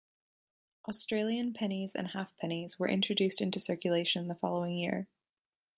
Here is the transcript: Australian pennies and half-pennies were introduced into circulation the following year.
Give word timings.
Australian 0.89 1.53
pennies 1.53 1.93
and 1.93 2.13
half-pennies 2.13 2.79
were 2.79 2.87
introduced 2.89 3.39
into 3.39 3.59
circulation 3.59 4.29
the 4.29 4.33
following 4.33 4.75
year. 4.75 5.07